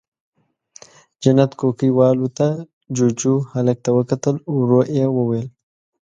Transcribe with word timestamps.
جنت 1.21 1.51
کوکۍ 1.59 1.89
والوته، 1.97 2.47
جُوجُو، 2.95 3.33
هلک 3.53 3.77
ته 3.85 3.89
وکتل، 3.97 4.35
ورو 4.57 4.81
يې 4.95 5.05
وويل: 5.17 5.47